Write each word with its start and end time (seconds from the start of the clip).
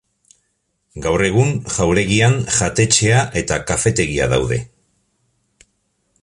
Gaur 1.05 1.23
egun 1.25 1.51
jauregian 1.75 2.39
jatetxea 2.55 3.21
eta 3.43 3.59
kafetegia 3.73 4.31
daude. 4.33 4.59